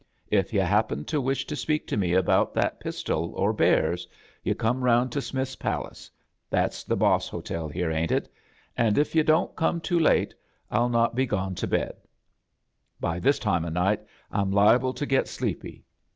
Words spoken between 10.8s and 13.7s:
not be gone to bed. By this time